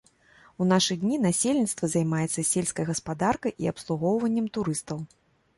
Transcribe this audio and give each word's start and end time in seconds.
У 0.63 0.65
нашы 0.69 0.95
дні 1.01 1.19
насельніцтва 1.25 1.89
займаецца 1.95 2.45
сельскай 2.53 2.87
гаспадаркай 2.91 3.55
і 3.67 3.71
абслугоўваннем 3.73 4.45
турыстаў. 4.57 5.07